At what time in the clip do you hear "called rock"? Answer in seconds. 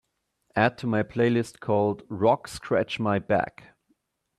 1.59-2.47